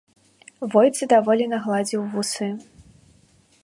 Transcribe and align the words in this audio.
Войт 0.75 0.93
задаволена 1.01 1.57
гладзіў 1.67 2.01
вусы. 2.15 2.53